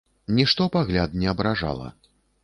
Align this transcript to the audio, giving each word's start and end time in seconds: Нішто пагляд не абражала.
Нішто 0.37 0.65
пагляд 0.75 1.13
не 1.23 1.29
абражала. 1.33 1.91